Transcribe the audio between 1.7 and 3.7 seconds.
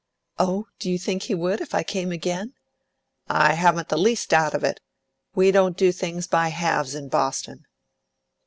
I came again?" "I